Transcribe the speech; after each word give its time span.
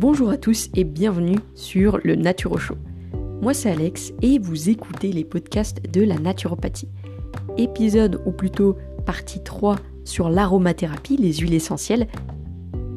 Bonjour 0.00 0.30
à 0.30 0.38
tous 0.38 0.70
et 0.74 0.84
bienvenue 0.84 1.36
sur 1.54 1.98
le 2.02 2.14
Naturo 2.14 2.56
Show. 2.56 2.76
Moi 3.42 3.52
c'est 3.52 3.68
Alex 3.68 4.14
et 4.22 4.38
vous 4.38 4.70
écoutez 4.70 5.12
les 5.12 5.24
podcasts 5.26 5.82
de 5.92 6.02
la 6.02 6.18
naturopathie. 6.18 6.88
Épisode 7.58 8.22
ou 8.24 8.32
plutôt 8.32 8.78
partie 9.04 9.44
3 9.44 9.76
sur 10.04 10.30
l'aromathérapie, 10.30 11.18
les 11.18 11.34
huiles 11.34 11.52
essentielles. 11.52 12.08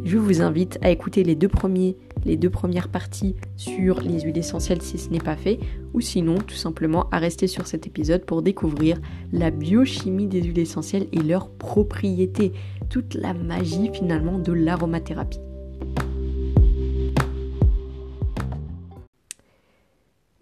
Je 0.05 0.17
vous 0.17 0.41
invite 0.41 0.79
à 0.81 0.91
écouter 0.91 1.25
les 1.25 1.35
deux 1.35 1.49
premiers 1.49 1.97
les 2.23 2.37
deux 2.37 2.49
premières 2.49 2.87
parties 2.87 3.35
sur 3.57 3.99
les 3.99 4.21
huiles 4.21 4.37
essentielles 4.37 4.81
si 4.81 4.97
ce 4.97 5.09
n'est 5.09 5.19
pas 5.19 5.35
fait, 5.35 5.59
ou 5.93 5.99
sinon 5.99 6.35
tout 6.35 6.55
simplement 6.55 7.09
à 7.09 7.19
rester 7.19 7.47
sur 7.47 7.67
cet 7.67 7.85
épisode 7.85 8.23
pour 8.23 8.41
découvrir 8.41 8.97
la 9.33 9.51
biochimie 9.51 10.27
des 10.27 10.41
huiles 10.41 10.59
essentielles 10.59 11.07
et 11.11 11.21
leurs 11.21 11.49
propriétés, 11.49 12.53
toute 12.89 13.15
la 13.15 13.33
magie 13.33 13.89
finalement 13.91 14.39
de 14.39 14.53
l'aromathérapie. 14.53 15.41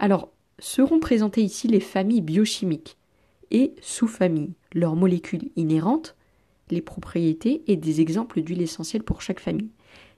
Alors, 0.02 0.34
seront 0.60 1.00
présentées 1.00 1.42
ici 1.42 1.70
les 1.70 1.80
familles 1.80 2.20
biochimiques 2.20 2.98
et 3.52 3.74
sous-familles, 3.82 4.52
leurs 4.74 4.98
molécules 4.98 5.52
inhérentes, 5.56 6.18
les 6.70 6.82
propriétés 6.82 7.62
et 7.68 7.78
des 7.78 8.02
exemples 8.02 8.42
d'huiles 8.42 8.62
essentielles 8.62 9.04
pour 9.04 9.22
chaque 9.22 9.40
famille 9.40 9.70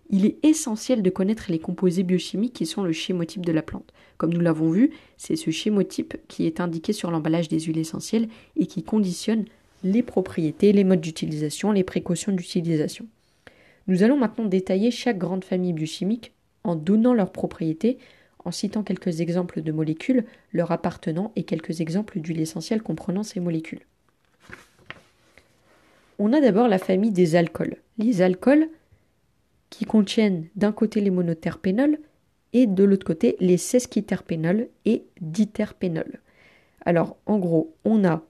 il 0.09 0.25
est 0.25 0.38
essentiel 0.43 1.01
de 1.01 1.09
connaître 1.09 1.45
les 1.49 1.59
composés 1.59 2.03
biochimiques 2.03 2.53
qui 2.53 2.65
sont 2.65 2.83
le 2.83 2.91
schémotype 2.91 3.45
de 3.45 3.51
la 3.51 3.61
plante. 3.61 3.93
Comme 4.17 4.33
nous 4.33 4.41
l'avons 4.41 4.69
vu, 4.69 4.91
c'est 5.17 5.35
ce 5.35 5.49
schémotype 5.49 6.17
qui 6.27 6.45
est 6.45 6.59
indiqué 6.59 6.93
sur 6.93 7.09
l'emballage 7.09 7.47
des 7.47 7.59
huiles 7.59 7.79
essentielles 7.79 8.27
et 8.55 8.67
qui 8.67 8.83
conditionne 8.83 9.45
les 9.83 10.03
propriétés, 10.03 10.71
les 10.71 10.83
modes 10.83 11.02
d'utilisation, 11.02 11.71
les 11.71 11.83
précautions 11.83 12.31
d'utilisation. 12.31 13.07
Nous 13.88 14.03
allons 14.03 14.17
maintenant 14.17 14.45
détailler 14.45 14.91
chaque 14.91 15.17
grande 15.17 15.43
famille 15.43 15.73
biochimique 15.73 16.31
en 16.63 16.75
donnant 16.75 17.13
leurs 17.13 17.31
propriétés, 17.31 17.97
en 18.45 18.52
citant 18.52 18.83
quelques 18.83 19.22
exemples 19.22 19.61
de 19.61 19.72
molécules 19.72 20.25
leur 20.52 20.72
appartenant 20.72 21.31
et 21.36 21.44
quelques 21.44 21.81
exemples 21.81 22.19
d'huiles 22.19 22.41
essentielles 22.41 22.81
comprenant 22.81 23.23
ces 23.23 23.39
molécules. 23.39 23.81
On 26.19 26.33
a 26.33 26.41
d'abord 26.41 26.67
la 26.67 26.77
famille 26.77 27.11
des 27.11 27.36
alcools. 27.36 27.77
Les 27.97 28.21
alcools 28.21 28.69
qui 29.69 29.86
contiennent 29.86 30.47
d'un 30.55 30.71
côté 30.71 31.02
les 31.02 31.09
monoterpénols 31.09 31.97
et 32.53 32.67
de 32.67 32.83
l'autre 32.83 33.05
côté 33.05 33.36
les 33.39 33.58
sesquiterpénols 33.58 34.67
et 34.86 35.05
diterpénols. 35.21 36.19
Alors 36.86 37.17
en 37.25 37.39
gros, 37.39 37.75
on 37.83 38.05
a 38.05 38.23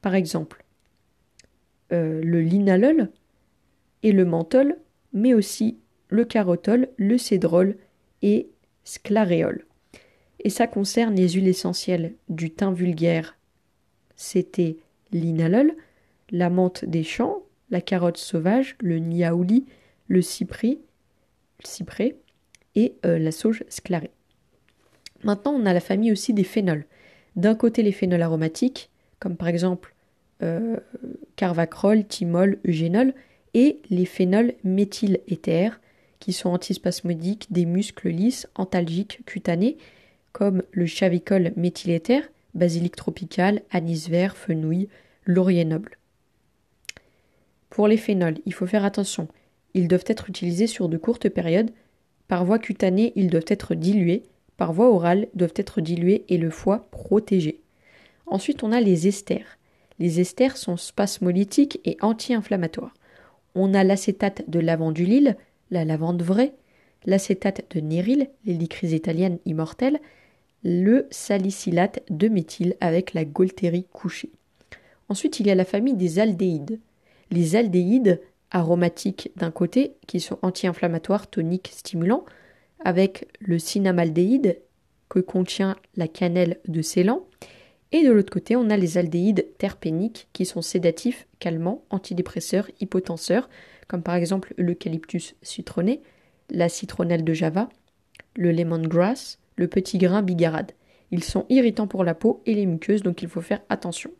par 0.00 0.14
exemple 0.14 0.64
euh, 1.92 2.22
le 2.22 2.40
linalol 2.40 3.10
et 4.02 4.12
le 4.12 4.24
menthol, 4.24 4.76
mais 5.12 5.34
aussi 5.34 5.78
le 6.08 6.24
carotol, 6.24 6.88
le 6.96 7.18
cédrol 7.18 7.76
et 8.22 8.48
sclaréol. 8.88 9.66
Et 10.40 10.50
ça 10.50 10.66
concerne 10.66 11.14
les 11.14 11.30
huiles 11.30 11.48
essentielles 11.48 12.14
du 12.28 12.50
thym 12.50 12.72
vulgaire, 12.72 13.36
c'était 14.16 14.78
l'inalol, 15.12 15.74
la 16.30 16.48
menthe 16.48 16.84
des 16.84 17.02
champs, 17.02 17.42
la 17.70 17.80
carotte 17.80 18.16
sauvage, 18.16 18.76
le 18.80 18.98
niaouli, 18.98 19.66
le 20.06 20.22
cyprès, 20.22 20.78
cyprès 21.62 22.16
et 22.74 22.94
euh, 23.04 23.18
la 23.18 23.30
sauge 23.30 23.64
sclarée. 23.68 24.10
Maintenant, 25.22 25.52
on 25.52 25.66
a 25.66 25.72
la 25.72 25.80
famille 25.80 26.12
aussi 26.12 26.32
des 26.32 26.44
phénols. 26.44 26.84
D'un 27.36 27.54
côté, 27.54 27.82
les 27.82 27.92
phénols 27.92 28.22
aromatiques, 28.22 28.90
comme 29.18 29.36
par 29.36 29.48
exemple 29.48 29.94
euh, 30.42 30.78
carvacrol, 31.36 32.04
thymol, 32.06 32.58
eugénol, 32.66 33.12
et 33.54 33.80
les 33.90 34.04
phénols 34.06 34.54
méthyléthers, 34.64 35.80
qui 36.20 36.32
sont 36.32 36.50
antispasmodiques 36.50 37.52
des 37.52 37.64
muscles 37.64 38.08
lisses, 38.08 38.48
antalgiques, 38.54 39.20
cutanés, 39.24 39.76
comme 40.32 40.62
le 40.72 40.86
chavicol 40.86 41.52
méthyléther, 41.56 42.30
basilic 42.54 42.96
tropical, 42.96 43.62
anis 43.70 44.08
vert, 44.08 44.36
fenouil, 44.36 44.88
laurier 45.24 45.64
noble. 45.64 45.98
Pour 47.70 47.88
les 47.88 47.96
phénols, 47.96 48.38
il 48.46 48.54
faut 48.54 48.66
faire 48.66 48.84
attention. 48.84 49.28
Ils 49.74 49.88
doivent 49.88 50.04
être 50.06 50.28
utilisés 50.28 50.66
sur 50.66 50.88
de 50.88 50.96
courtes 50.96 51.28
périodes. 51.28 51.70
Par 52.26 52.44
voie 52.44 52.58
cutanée, 52.58 53.12
ils 53.14 53.30
doivent 53.30 53.44
être 53.48 53.74
dilués. 53.74 54.22
Par 54.56 54.72
voie 54.72 54.90
orale, 54.90 55.28
doivent 55.34 55.54
être 55.56 55.80
dilués 55.80 56.24
et 56.28 56.38
le 56.38 56.50
foie 56.50 56.88
protégé. 56.90 57.60
Ensuite, 58.26 58.62
on 58.62 58.72
a 58.72 58.80
les 58.80 59.06
esters. 59.06 59.58
Les 59.98 60.20
esters 60.20 60.56
sont 60.56 60.76
spasmolytiques 60.76 61.80
et 61.84 61.96
anti-inflammatoires. 62.00 62.94
On 63.54 63.74
a 63.74 63.84
l'acétate 63.84 64.48
de 64.48 64.60
lavandulyle, 64.60 65.36
la 65.70 65.84
lavande 65.84 66.22
vraie, 66.22 66.54
l'acétate 67.06 67.64
de 67.74 67.80
néryl, 67.80 68.28
l'hélicryse 68.44 68.92
italienne 68.92 69.38
immortelle, 69.44 70.00
le 70.64 71.06
salicylate 71.10 72.02
de 72.10 72.28
méthyle 72.28 72.74
avec 72.80 73.14
la 73.14 73.24
gaultérie 73.24 73.86
couchée. 73.92 74.30
Ensuite, 75.08 75.40
il 75.40 75.46
y 75.46 75.50
a 75.50 75.54
la 75.54 75.64
famille 75.64 75.94
des 75.94 76.18
aldéhydes. 76.18 76.80
Les 77.30 77.56
aldéhydes 77.56 78.20
aromatiques 78.50 79.30
d'un 79.36 79.50
côté, 79.50 79.94
qui 80.06 80.20
sont 80.20 80.38
anti-inflammatoires, 80.42 81.28
toniques, 81.28 81.70
stimulants, 81.72 82.24
avec 82.84 83.28
le 83.40 83.58
cinnamaldéhyde 83.58 84.58
que 85.08 85.18
contient 85.20 85.76
la 85.96 86.08
cannelle 86.08 86.58
de 86.66 86.82
Ceylan. 86.82 87.22
Et 87.92 88.04
de 88.04 88.12
l'autre 88.12 88.32
côté, 88.32 88.54
on 88.56 88.70
a 88.70 88.76
les 88.76 88.98
aldéhydes 88.98 89.46
terpéniques 89.56 90.28
qui 90.32 90.44
sont 90.44 90.62
sédatifs, 90.62 91.26
calmants, 91.38 91.84
antidépresseurs, 91.90 92.70
hypotenseurs, 92.80 93.48
comme 93.86 94.02
par 94.02 94.14
exemple 94.14 94.52
l'eucalyptus 94.58 95.34
citronné, 95.42 96.02
la 96.50 96.68
citronnelle 96.68 97.24
de 97.24 97.32
Java, 97.32 97.68
le 98.36 98.52
lemongrass, 98.52 99.38
le 99.56 99.68
petit 99.68 99.98
grain 99.98 100.22
bigarade. 100.22 100.72
Ils 101.10 101.24
sont 101.24 101.46
irritants 101.48 101.86
pour 101.86 102.04
la 102.04 102.14
peau 102.14 102.42
et 102.44 102.54
les 102.54 102.66
muqueuses, 102.66 103.02
donc 103.02 103.22
il 103.22 103.28
faut 103.28 103.40
faire 103.40 103.62
attention. 103.70 104.10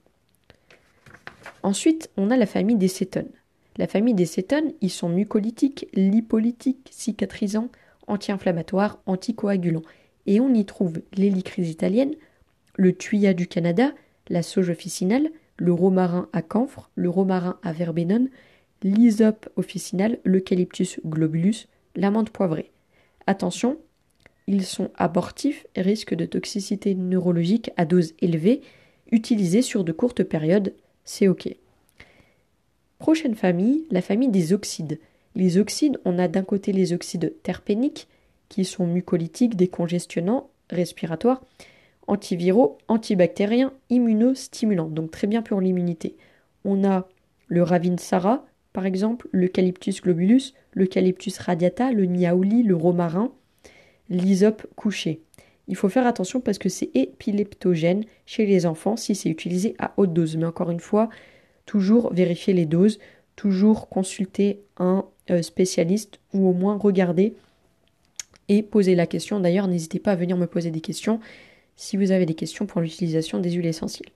Ensuite, 1.62 2.10
on 2.16 2.30
a 2.30 2.36
la 2.36 2.46
famille 2.46 2.76
des 2.76 2.88
cétones. 2.88 3.30
La 3.76 3.86
famille 3.86 4.14
des 4.14 4.26
cétones, 4.26 4.72
ils 4.80 4.90
sont 4.90 5.08
mucolytiques, 5.08 5.88
lipolytiques, 5.92 6.88
cicatrisants, 6.90 7.68
anti-inflammatoires, 8.06 9.00
anticoagulants. 9.06 9.82
Et 10.26 10.40
on 10.40 10.52
y 10.52 10.64
trouve 10.64 11.00
l'hélicryse 11.14 11.70
italienne, 11.70 12.14
le 12.78 12.94
thuya 12.94 13.34
du 13.34 13.46
Canada, 13.46 13.92
la 14.28 14.42
sauge 14.42 14.70
officinale, 14.70 15.30
le 15.58 15.72
romarin 15.72 16.28
à 16.32 16.40
camphre, 16.40 16.90
le 16.94 17.10
romarin 17.10 17.58
à 17.62 17.72
verbenone, 17.72 18.30
l'hysope 18.82 19.48
officinale, 19.56 20.18
l'eucalyptus 20.24 21.00
globulus, 21.04 21.66
l'amande 21.96 22.30
poivrée. 22.30 22.70
Attention, 23.26 23.78
ils 24.46 24.64
sont 24.64 24.90
abortifs 24.94 25.66
et 25.74 25.82
risquent 25.82 26.14
de 26.14 26.24
toxicité 26.24 26.94
neurologique 26.94 27.70
à 27.76 27.84
dose 27.84 28.14
élevée, 28.20 28.62
utilisés 29.10 29.62
sur 29.62 29.84
de 29.84 29.92
courtes 29.92 30.22
périodes, 30.22 30.72
c'est 31.04 31.28
ok. 31.28 31.48
Prochaine 32.98 33.34
famille, 33.34 33.86
la 33.90 34.02
famille 34.02 34.28
des 34.28 34.52
oxydes. 34.52 35.00
Les 35.34 35.58
oxydes, 35.58 35.98
on 36.04 36.18
a 36.18 36.28
d'un 36.28 36.42
côté 36.44 36.72
les 36.72 36.92
oxydes 36.92 37.34
terpéniques, 37.42 38.06
qui 38.48 38.64
sont 38.64 38.86
mucolytiques, 38.86 39.56
décongestionnants, 39.56 40.48
respiratoires, 40.70 41.42
antiviraux, 42.08 42.78
antibactériens, 42.88 43.72
immunostimulants, 43.90 44.88
donc 44.88 45.10
très 45.10 45.26
bien 45.26 45.42
pour 45.42 45.60
l'immunité. 45.60 46.16
On 46.64 46.84
a 46.84 47.06
le 47.46 47.62
ravinsara, 47.62 48.44
par 48.72 48.86
exemple, 48.86 49.28
l'eucalyptus 49.30 50.02
globulus, 50.02 50.54
l'eucalyptus 50.72 51.38
radiata, 51.38 51.92
le 51.92 52.06
niaouli, 52.06 52.62
le 52.62 52.74
romarin, 52.74 53.32
l'hysope 54.08 54.66
couché. 54.74 55.20
Il 55.68 55.76
faut 55.76 55.90
faire 55.90 56.06
attention 56.06 56.40
parce 56.40 56.58
que 56.58 56.70
c'est 56.70 56.90
épileptogène 56.94 58.04
chez 58.24 58.46
les 58.46 58.64
enfants 58.64 58.96
si 58.96 59.14
c'est 59.14 59.28
utilisé 59.28 59.74
à 59.78 59.92
haute 59.98 60.14
dose. 60.14 60.36
Mais 60.36 60.46
encore 60.46 60.70
une 60.70 60.80
fois, 60.80 61.10
toujours 61.66 62.12
vérifier 62.12 62.54
les 62.54 62.64
doses, 62.64 62.98
toujours 63.36 63.88
consulter 63.88 64.62
un 64.78 65.04
euh, 65.30 65.42
spécialiste 65.42 66.20
ou 66.32 66.48
au 66.48 66.54
moins 66.54 66.78
regarder 66.78 67.34
et 68.48 68.62
poser 68.62 68.94
la 68.94 69.06
question. 69.06 69.40
D'ailleurs, 69.40 69.68
n'hésitez 69.68 69.98
pas 69.98 70.12
à 70.12 70.16
venir 70.16 70.38
me 70.38 70.46
poser 70.46 70.70
des 70.70 70.80
questions 70.80 71.20
si 71.78 71.96
vous 71.96 72.10
avez 72.10 72.26
des 72.26 72.34
questions 72.34 72.66
pour 72.66 72.82
l'utilisation 72.82 73.38
des 73.38 73.52
huiles 73.52 73.66
essentielles. 73.66 74.10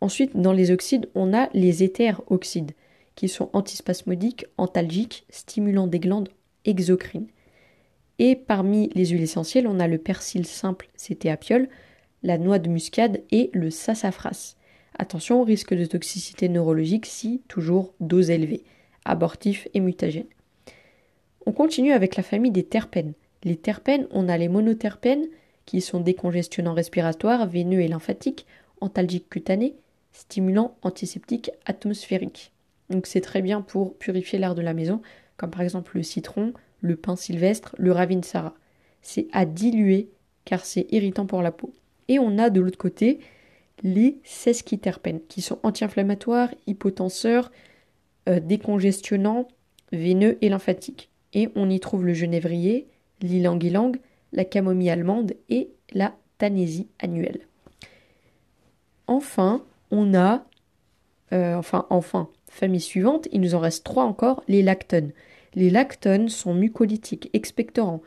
Ensuite, 0.00 0.36
dans 0.36 0.52
les 0.52 0.72
oxydes, 0.72 1.08
on 1.14 1.32
a 1.32 1.48
les 1.54 1.82
éthers 1.82 2.20
oxydes 2.26 2.72
qui 3.14 3.28
sont 3.28 3.48
antispasmodiques, 3.52 4.46
antalgiques, 4.58 5.24
stimulants 5.30 5.86
des 5.86 6.00
glandes 6.00 6.28
exocrines. 6.64 7.28
Et 8.18 8.34
parmi 8.34 8.90
les 8.94 9.06
huiles 9.06 9.22
essentielles, 9.22 9.68
on 9.68 9.78
a 9.78 9.86
le 9.86 9.98
persil 9.98 10.44
simple, 10.44 10.88
c'était 10.96 11.30
apiole, 11.30 11.68
la 12.24 12.36
noix 12.36 12.58
de 12.58 12.68
muscade 12.68 13.22
et 13.30 13.50
le 13.54 13.70
sassafras. 13.70 14.56
Attention 14.98 15.40
au 15.40 15.44
risque 15.44 15.74
de 15.74 15.84
toxicité 15.84 16.48
neurologique 16.48 17.06
si 17.06 17.42
toujours 17.46 17.94
dose 18.00 18.30
élevée, 18.30 18.64
abortif 19.04 19.68
et 19.72 19.80
mutagène. 19.80 20.26
On 21.46 21.52
continue 21.52 21.92
avec 21.92 22.16
la 22.16 22.22
famille 22.24 22.50
des 22.50 22.64
terpènes. 22.64 23.12
Les 23.44 23.56
terpènes, 23.56 24.08
on 24.10 24.28
a 24.28 24.36
les 24.36 24.48
monoterpènes 24.48 25.28
qui 25.66 25.80
sont 25.80 26.00
décongestionnants 26.00 26.74
respiratoires, 26.74 27.46
veineux 27.46 27.80
et 27.80 27.88
lymphatiques, 27.88 28.46
antalgiques 28.80 29.30
cutanés, 29.30 29.74
stimulants 30.12 30.76
antiseptiques 30.82 31.50
atmosphériques. 31.66 32.52
Donc 32.90 33.06
c'est 33.06 33.20
très 33.20 33.42
bien 33.42 33.62
pour 33.62 33.96
purifier 33.96 34.38
l'air 34.38 34.54
de 34.54 34.62
la 34.62 34.74
maison, 34.74 35.00
comme 35.36 35.50
par 35.50 35.62
exemple 35.62 35.96
le 35.96 36.02
citron, 36.02 36.52
le 36.80 36.96
pin 36.96 37.16
sylvestre, 37.16 37.74
le 37.78 37.92
ravinsara. 37.92 38.54
c'est 39.02 39.26
à 39.32 39.46
diluer 39.46 40.10
car 40.44 40.64
c'est 40.64 40.86
irritant 40.90 41.26
pour 41.26 41.42
la 41.42 41.50
peau. 41.50 41.72
Et 42.08 42.18
on 42.18 42.38
a 42.38 42.50
de 42.50 42.60
l'autre 42.60 42.78
côté 42.78 43.20
les 43.82 44.18
sesquiterpènes 44.24 45.20
qui 45.28 45.40
sont 45.40 45.58
anti-inflammatoires, 45.62 46.50
hypotenseurs, 46.66 47.50
euh, 48.28 48.40
décongestionnants, 48.40 49.48
veineux 49.92 50.38
et 50.42 50.48
lymphatiques. 50.48 51.10
Et 51.32 51.48
on 51.56 51.70
y 51.70 51.80
trouve 51.80 52.04
le 52.04 52.14
genévrier, 52.14 52.86
l'ilang-ilang, 53.20 53.92
la 54.34 54.44
camomille 54.44 54.90
allemande 54.90 55.32
et 55.48 55.70
la 55.92 56.14
tanésie 56.38 56.88
annuelle. 57.00 57.40
Enfin, 59.06 59.64
on 59.90 60.14
a, 60.14 60.44
euh, 61.32 61.54
enfin, 61.54 61.86
enfin, 61.90 62.28
famille 62.48 62.80
suivante, 62.80 63.28
il 63.32 63.40
nous 63.40 63.54
en 63.54 63.60
reste 63.60 63.84
trois 63.84 64.04
encore, 64.04 64.42
les 64.48 64.62
lactones. 64.62 65.12
Les 65.54 65.70
lactones 65.70 66.28
sont 66.28 66.54
mucolytiques, 66.54 67.30
expectorants, 67.32 68.02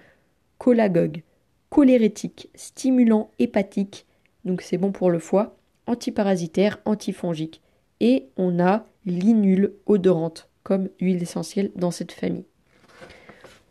cholagogues, 0.62 1.24
cholérétiques, 1.70 2.50
stimulants 2.56 3.32
hépatiques, 3.40 4.06
donc 4.46 4.62
c'est 4.62 4.78
bon 4.78 4.92
pour 4.92 5.10
le 5.10 5.20
foie, 5.20 5.58
antiparasitaires, 5.86 6.80
antifongiques. 6.86 7.62
Et 8.00 8.28
on 8.38 8.60
a 8.60 8.86
l'inule 9.06 9.74
odorante 9.86 10.50
comme 10.64 10.90
huile 11.00 11.22
essentielle 11.22 11.72
dans 11.76 11.92
cette 11.92 12.12
famille. 12.12 12.46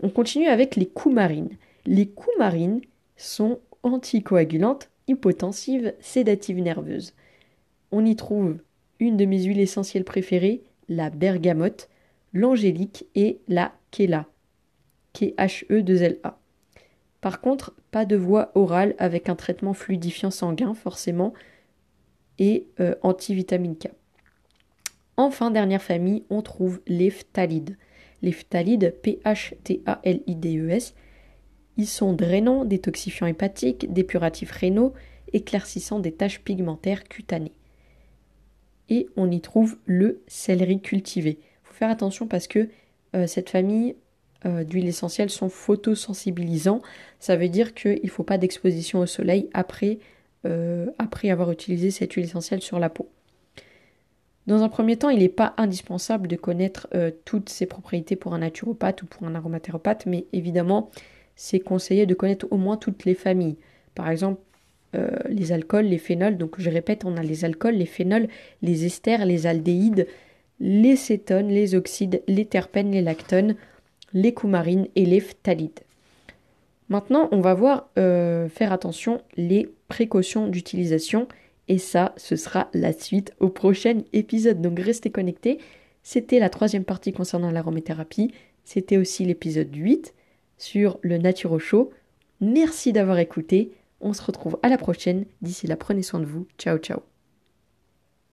On 0.02 0.08
continue 0.08 0.48
avec 0.48 0.76
les 0.76 0.86
coumarines. 0.86 1.50
Les 1.86 2.08
coumarines 2.08 2.80
sont 3.16 3.60
anticoagulantes, 3.82 4.90
hypotensives, 5.06 5.94
sédatives 6.00 6.60
nerveuses. 6.60 7.14
On 7.92 8.04
y 8.04 8.16
trouve 8.16 8.58
une 8.98 9.16
de 9.16 9.24
mes 9.24 9.44
huiles 9.44 9.60
essentielles 9.60 10.04
préférées, 10.04 10.62
la 10.88 11.10
bergamote, 11.10 11.88
l'angélique 12.32 13.06
et 13.14 13.38
la 13.46 13.72
Kela, 13.92 14.26
K-H-E-2-L-A. 15.14 16.38
Par 17.20 17.40
contre, 17.40 17.74
pas 17.90 18.04
de 18.04 18.16
voie 18.16 18.50
orale 18.54 18.94
avec 18.98 19.28
un 19.28 19.36
traitement 19.36 19.72
fluidifiant 19.72 20.30
sanguin 20.30 20.74
forcément 20.74 21.32
et 22.38 22.66
euh, 22.80 22.94
antivitamine 23.02 23.76
K. 23.76 23.88
Enfin, 25.16 25.50
dernière 25.50 25.82
famille, 25.82 26.24
on 26.30 26.42
trouve 26.42 26.80
les 26.86 27.10
phtalides. 27.10 27.76
Les 28.22 28.32
phtalides, 28.32 28.94
P-H-T-A-L-I-D-E-S, 29.02 30.94
ils 31.76 31.86
sont 31.86 32.12
drainants, 32.12 32.64
détoxifiants 32.64 33.26
hépatiques, 33.26 33.92
dépuratifs 33.92 34.50
rénaux, 34.50 34.94
éclaircissant 35.32 36.00
des 36.00 36.12
taches 36.12 36.40
pigmentaires 36.40 37.04
cutanées. 37.04 37.52
Et 38.88 39.08
on 39.16 39.30
y 39.30 39.40
trouve 39.40 39.76
le 39.84 40.22
céleri 40.26 40.80
cultivé. 40.80 41.38
Il 41.40 41.66
faut 41.66 41.74
faire 41.74 41.90
attention 41.90 42.26
parce 42.26 42.46
que 42.46 42.68
euh, 43.14 43.26
cette 43.26 43.50
famille 43.50 43.96
euh, 44.44 44.64
d'huiles 44.64 44.88
essentielles 44.88 45.30
sont 45.30 45.48
photosensibilisants. 45.48 46.80
Ça 47.18 47.36
veut 47.36 47.48
dire 47.48 47.74
qu'il 47.74 48.00
ne 48.02 48.08
faut 48.08 48.22
pas 48.22 48.38
d'exposition 48.38 49.00
au 49.00 49.06
soleil 49.06 49.50
après, 49.52 49.98
euh, 50.46 50.86
après 50.98 51.30
avoir 51.30 51.50
utilisé 51.50 51.90
cette 51.90 52.12
huile 52.12 52.26
essentielle 52.26 52.62
sur 52.62 52.78
la 52.78 52.88
peau. 52.88 53.10
Dans 54.46 54.62
un 54.62 54.68
premier 54.68 54.96
temps, 54.96 55.10
il 55.10 55.18
n'est 55.18 55.28
pas 55.28 55.54
indispensable 55.56 56.28
de 56.28 56.36
connaître 56.36 56.86
toutes 57.24 57.48
ces 57.48 57.66
propriétés 57.66 58.14
pour 58.14 58.32
un 58.32 58.38
naturopathe 58.38 59.02
ou 59.02 59.06
pour 59.06 59.26
un 59.26 59.34
aromathérapeute, 59.34 60.06
mais 60.06 60.26
évidemment, 60.32 60.92
c'est 61.36 61.60
conseillé 61.60 62.06
de 62.06 62.14
connaître 62.14 62.46
au 62.50 62.56
moins 62.56 62.76
toutes 62.76 63.04
les 63.04 63.14
familles. 63.14 63.56
Par 63.94 64.10
exemple, 64.10 64.40
euh, 64.94 65.08
les 65.28 65.52
alcools, 65.52 65.84
les 65.84 65.98
phénols. 65.98 66.38
Donc 66.38 66.56
je 66.58 66.70
répète, 66.70 67.04
on 67.04 67.16
a 67.16 67.22
les 67.22 67.44
alcools, 67.44 67.74
les 67.74 67.86
phénols, 67.86 68.28
les 68.62 68.86
esters, 68.86 69.26
les 69.26 69.46
aldéhydes, 69.46 70.06
les 70.58 70.96
cétones, 70.96 71.48
les 71.48 71.74
oxydes, 71.74 72.22
les 72.26 72.46
terpènes, 72.46 72.92
les 72.92 73.02
lactones, 73.02 73.56
les 74.14 74.32
coumarines 74.32 74.88
et 74.96 75.04
les 75.04 75.20
phtalides. 75.20 75.80
Maintenant, 76.88 77.28
on 77.32 77.40
va 77.40 77.52
voir 77.52 77.90
euh, 77.98 78.48
faire 78.48 78.72
attention 78.72 79.20
les 79.36 79.68
précautions 79.88 80.46
d'utilisation 80.46 81.28
et 81.68 81.78
ça, 81.78 82.14
ce 82.16 82.36
sera 82.36 82.68
la 82.72 82.92
suite 82.92 83.34
au 83.40 83.48
prochain 83.48 83.98
épisode. 84.12 84.62
Donc 84.62 84.78
restez 84.78 85.10
connectés. 85.10 85.58
C'était 86.02 86.38
la 86.38 86.48
troisième 86.48 86.84
partie 86.84 87.12
concernant 87.12 87.50
l'aromathérapie. 87.50 88.32
C'était 88.64 88.96
aussi 88.96 89.24
l'épisode 89.24 89.74
8 89.74 90.14
sur 90.58 90.98
le 91.02 91.18
Naturo 91.18 91.58
Show. 91.58 91.90
Merci 92.40 92.92
d'avoir 92.92 93.18
écouté. 93.18 93.72
On 94.00 94.12
se 94.12 94.22
retrouve 94.22 94.58
à 94.62 94.68
la 94.68 94.78
prochaine. 94.78 95.24
D'ici 95.42 95.66
là, 95.66 95.76
prenez 95.76 96.02
soin 96.02 96.20
de 96.20 96.26
vous. 96.26 96.46
Ciao, 96.58 96.78
ciao. 96.78 97.15